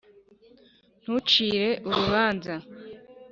ntucire 1.01 1.69
urubanza 1.89 2.53